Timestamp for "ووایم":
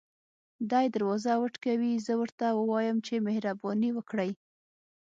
2.57-2.97